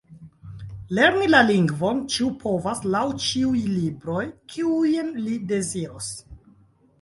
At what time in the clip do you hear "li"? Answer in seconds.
5.29-5.37